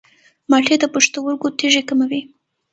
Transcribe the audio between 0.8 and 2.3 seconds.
پښتورګو تیږې کموي.